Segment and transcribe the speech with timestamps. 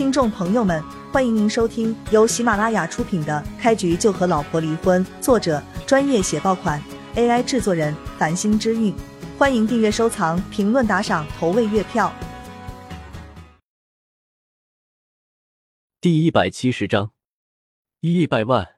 [0.00, 6.82] 听众朋友们，欢迎您收听由喜马拉雅出品的《开局就和老婆离婚》，作者专业写爆款
[7.16, 8.94] ，AI 制作人繁星之韵。
[9.36, 12.10] 欢迎订阅、收藏、评论、打赏、投喂月票。
[16.00, 17.12] 第一百七十章，
[18.00, 18.76] 一百万。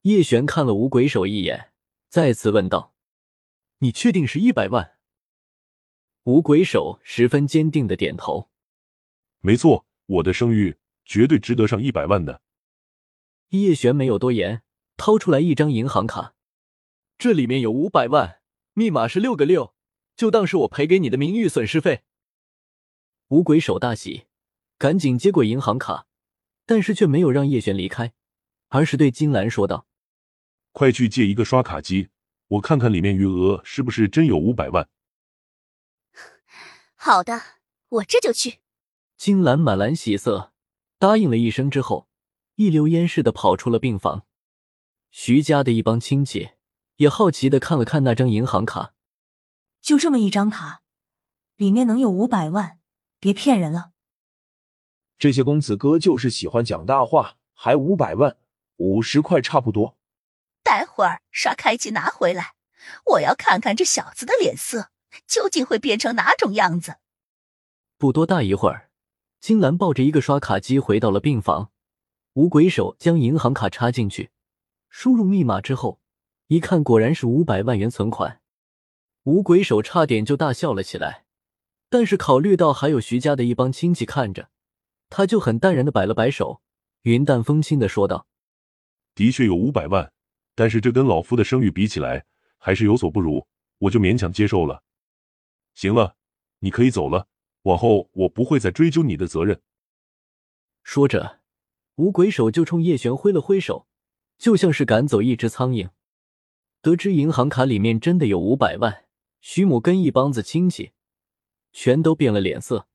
[0.00, 1.70] 叶璇看了五鬼手一眼，
[2.08, 2.94] 再次问道
[3.80, 4.92] ：“你确定是一百万？”
[6.24, 8.48] 五鬼手十分坚定的点头
[9.40, 10.76] ：“没错，我的声誉
[11.06, 12.42] 绝对值得上一百万的。”
[13.50, 14.62] 叶璇没有多言，
[14.98, 16.34] 掏出来一张银行卡，
[17.16, 18.40] 这里面有五百万，
[18.74, 19.74] 密码是六个六，
[20.14, 22.02] 就当是我赔给你的名誉损失费。
[23.28, 24.26] 五鬼手大喜。
[24.80, 26.06] 赶紧接过银行卡，
[26.64, 28.12] 但是却没有让叶璇离开，
[28.68, 29.88] 而是对金兰说道
[30.70, 32.10] ：“快去借一个刷卡机，
[32.46, 34.88] 我看看里面余额是不是真有五百万。
[36.94, 37.42] ”好的，
[37.88, 38.60] 我这就去。
[39.18, 40.52] 金兰满脸喜色，
[40.96, 42.08] 答应了一声之后，
[42.54, 44.24] 一溜烟似的跑出了病房。
[45.10, 46.50] 徐家的一帮亲戚
[46.98, 48.94] 也好奇的看了看那张银行卡，
[49.80, 50.82] 就这么一张卡，
[51.56, 52.78] 里面能有五百万？
[53.18, 53.90] 别骗人了！
[55.18, 58.36] 这些公子哥就是喜欢讲大话，还五百万，
[58.76, 59.98] 五十块差不多。
[60.62, 62.54] 待会儿刷开机拿回来，
[63.06, 64.92] 我要看看这小子的脸色
[65.26, 66.98] 究竟会变成哪种样子。
[67.96, 68.87] 不多大一会儿，
[69.40, 71.70] 金兰抱着一个刷卡机回到了病房。
[72.34, 74.30] 五鬼手将银行卡插进去，
[74.88, 76.00] 输入密码之后，
[76.48, 78.40] 一看果然是五百万元存款。
[79.24, 81.24] 五鬼手差点就大笑了起来，
[81.88, 84.50] 但是考虑到还有徐家的一帮亲戚看着。
[85.10, 86.60] 他就很淡然的摆了摆手，
[87.02, 88.26] 云淡风轻的说道
[89.16, 90.12] ：“的确有五百万，
[90.54, 92.26] 但是这跟老夫的声誉比起来，
[92.58, 93.46] 还是有所不如，
[93.78, 94.82] 我就勉强接受了。
[95.74, 96.16] 行了，
[96.58, 97.26] 你可以走了，
[97.68, 99.60] 往后我不会再追究你的责任。”
[100.82, 101.40] 说着，
[101.96, 103.86] 五鬼手就冲叶璇挥了挥手，
[104.38, 105.90] 就像是赶走一只苍蝇。
[106.80, 109.04] 得知银行卡里面真的有五百万，
[109.40, 110.92] 徐母跟一帮子亲戚
[111.72, 112.86] 全都变了脸色。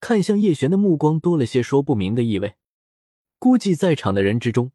[0.00, 2.56] 看向叶璇的目光多了些说不明的意味，
[3.38, 4.72] 估计在场的人之中，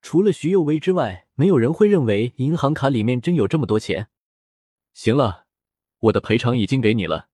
[0.00, 4.08] 除了徐幼薇之外，没有人会认为银行卡里面真有这么多钱。
[4.92, 5.46] 行了，
[6.00, 7.28] 我的赔偿已经给你了，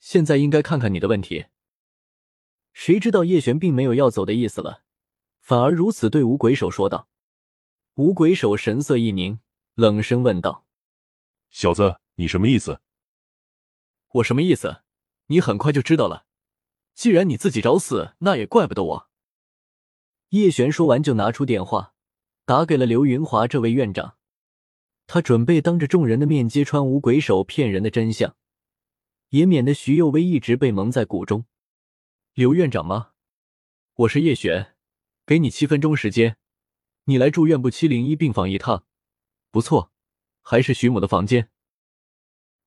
[0.00, 1.46] 现在应该看看你的问题。
[2.72, 4.84] 谁知道叶璇并没有要走的意思了，
[5.40, 7.08] 反而如此对五鬼手说道。
[7.94, 9.40] 五鬼手神色一凝，
[9.74, 10.64] 冷声问道
[11.50, 12.80] ：“小子，你什么意思
[14.14, 14.82] ？”“我什么意思？
[15.26, 16.26] 你很快就知道了。”
[16.94, 19.08] 既然你自己找死，那也怪不得我。
[20.30, 21.94] 叶璇说完，就拿出电话，
[22.44, 24.16] 打给了刘云华这位院长。
[25.06, 28.36] 他准备当着众人的面揭穿五鬼手骗人的真相，
[29.30, 31.44] 也免得徐幼薇一直被蒙在鼓中。
[32.32, 33.10] 刘院长吗？
[33.94, 34.74] 我是叶璇，
[35.26, 36.38] 给你七分钟时间，
[37.04, 38.86] 你来住院部七零一病房一趟。
[39.50, 39.92] 不错，
[40.40, 41.50] 还是徐母的房间。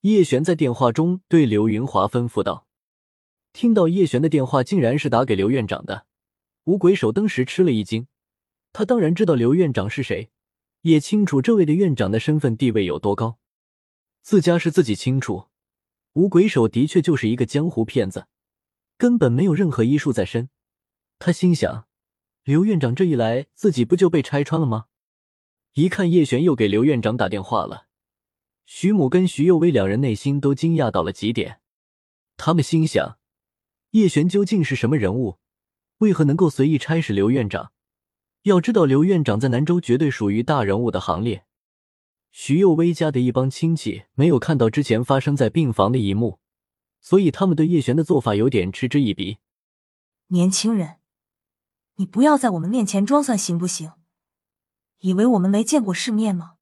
[0.01, 2.67] 叶璇在电话中对刘云华吩咐道。
[3.53, 6.05] 听到叶璇的电话竟然是打给刘院长的，
[6.65, 8.07] 五鬼手登时吃了一惊。
[8.71, 10.29] 他当然知道刘院长是谁，
[10.81, 13.39] 也清楚这位的院长的身份地位有多高。
[14.21, 15.47] 自家是自己清楚，
[16.13, 18.27] 五鬼手的确就是一个江湖骗子，
[18.97, 20.49] 根本没有任何医术在身。
[21.19, 21.87] 他心想，
[22.43, 24.87] 刘院长这一来，自己不就被拆穿了吗？
[25.73, 27.87] 一看叶璇又给刘院长打电话了，
[28.65, 31.61] 徐母跟徐幼薇两人内心都惊讶到了极点，
[32.35, 33.17] 他们心想。
[33.91, 35.37] 叶璇究竟是什么人物？
[35.99, 37.71] 为何能够随意差使刘院长？
[38.43, 41.45] 要知道，刘院长在南州绝对属于大人物的行列。
[42.31, 46.39] 徐幼薇家的一帮亲戚没有看到之前发生在病房的一幕，
[46.99, 49.37] 所以他们对叶璇的做法有点嗤之以鼻。
[50.27, 50.97] 年轻人，
[51.95, 53.91] 你不要在我们面前装蒜行不行？
[54.99, 56.55] 以为我们没见过世面吗？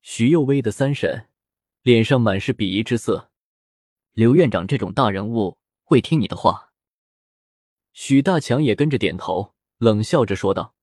[0.00, 1.28] 徐幼薇的三婶
[1.82, 3.30] 脸上满是鄙夷之色。
[4.12, 5.58] 刘院长这种大人物。
[5.88, 6.72] 会听你的话，
[7.92, 10.74] 许大强也跟着点头，冷笑着说道：“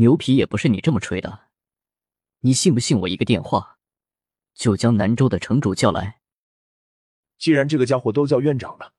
[0.00, 1.45] 牛皮也不是你这么吹的，
[2.46, 3.78] 你信不信我一个电话
[4.54, 6.20] 就将南州的城主叫来？
[7.38, 8.92] 既然这个家伙都叫院长了，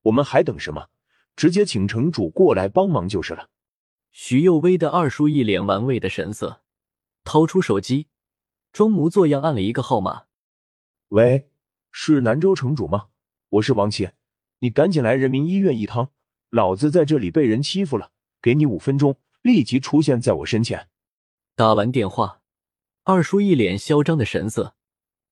[0.00, 0.88] 我们还等什么？
[1.36, 3.50] 直接请城主过来帮忙就是了。”
[4.12, 6.62] 徐幼薇的二叔一脸玩味的神色，
[7.22, 8.08] 掏出手机，
[8.72, 10.24] 装模作样按了一个号码
[11.08, 11.50] ：“喂，
[11.92, 13.08] 是南州城主吗？
[13.50, 14.08] 我是王七。”
[14.60, 16.12] 你赶紧来人民医院一趟，
[16.48, 20.88] 老子在这里被人欺负了，给你五分钟，立即出现在我身前。
[21.54, 22.40] 打完电话，
[23.08, 24.74] 二叔一脸嚣张的神色，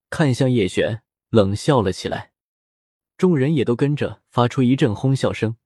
[0.08, 2.30] 看向叶璇，冷笑了起来。
[3.16, 5.56] 众人也都跟着发出一阵哄笑声。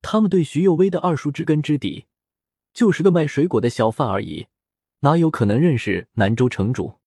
[0.00, 2.06] 他们对徐幼薇的二叔知根知底，
[2.72, 4.46] 就是个卖水果的小贩而已，
[5.00, 7.00] 哪有可能认识南州城主？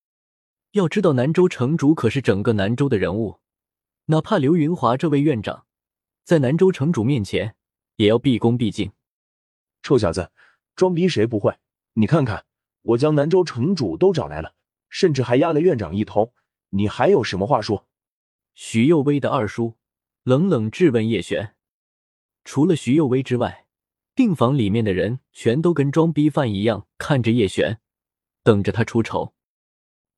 [0.70, 3.40] 要知道，南州城主可是整个南州的人物，
[4.04, 5.66] 哪怕刘云华这位院长，
[6.22, 7.56] 在南州城主面前
[7.96, 8.92] 也要毕恭毕敬。
[9.82, 10.30] 臭小子，
[10.76, 11.56] 装逼谁不会？
[11.94, 12.44] 你看看，
[12.82, 14.54] 我将南州城主都找来了，
[14.88, 16.32] 甚至还压了院长一头，
[16.70, 17.86] 你还有什么话说？
[18.54, 19.76] 徐幼威的二叔
[20.22, 21.54] 冷冷质问叶璇。
[22.44, 23.66] 除了徐幼威之外，
[24.14, 27.80] 病房里面的人全都跟装逼犯一样看着叶璇，
[28.42, 29.34] 等着他出丑。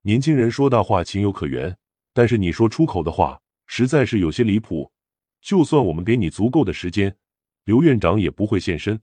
[0.02, 1.76] 年轻人说大话情有可原，
[2.12, 4.92] 但是你说出口的话实在是有些离谱。
[5.40, 7.16] 就算我们给你足够的时间，
[7.64, 9.00] 刘院长也不会现身。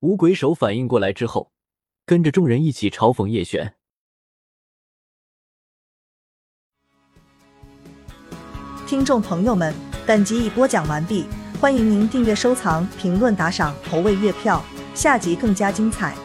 [0.00, 1.52] 五鬼手反应过来之后，
[2.06, 3.74] 跟着众人一起嘲讽叶璇。
[8.86, 9.74] 听众朋友们，
[10.06, 11.26] 本集已播讲完毕，
[11.60, 14.64] 欢迎您订阅、收藏、评论、打赏、投喂月票，
[14.94, 16.16] 下集更加精彩。